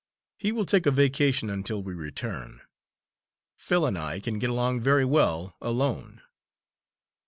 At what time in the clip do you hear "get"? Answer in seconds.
4.39-4.49